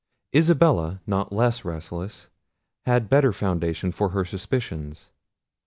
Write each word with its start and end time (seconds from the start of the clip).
Isabella, 0.35 0.99
not 1.05 1.31
less 1.31 1.63
restless, 1.63 2.27
had 2.87 3.07
better 3.07 3.31
foundation 3.31 3.91
for 3.91 4.09
her 4.09 4.25
suspicions. 4.25 5.11